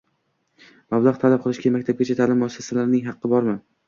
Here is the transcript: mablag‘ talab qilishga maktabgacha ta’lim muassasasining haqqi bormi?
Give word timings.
mablag‘ 0.95 1.19
talab 1.23 1.43
qilishga 1.43 1.71
maktabgacha 1.75 2.15
ta’lim 2.21 2.41
muassasasining 2.45 3.05
haqqi 3.09 3.31
bormi? 3.35 3.55